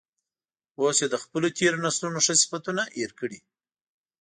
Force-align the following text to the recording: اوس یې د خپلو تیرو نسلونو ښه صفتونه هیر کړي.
اوس 0.79 0.97
یې 1.03 1.07
د 1.11 1.15
خپلو 1.23 1.47
تیرو 1.57 1.81
نسلونو 1.85 2.19
ښه 2.25 2.33
صفتونه 2.41 2.83
هیر 2.95 3.11
کړي. 3.19 3.39